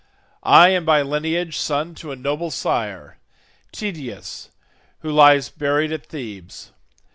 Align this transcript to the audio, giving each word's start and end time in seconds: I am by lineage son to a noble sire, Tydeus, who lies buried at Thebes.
I 0.41 0.69
am 0.69 0.83
by 0.83 1.03
lineage 1.03 1.57
son 1.57 1.93
to 2.01 2.11
a 2.11 2.15
noble 2.15 2.49
sire, 2.49 3.19
Tydeus, 3.71 4.49
who 5.01 5.11
lies 5.11 5.49
buried 5.49 5.91
at 5.91 6.07
Thebes. 6.07 6.71